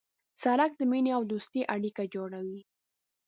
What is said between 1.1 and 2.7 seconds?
او دوستۍ اړیکه جوړوي.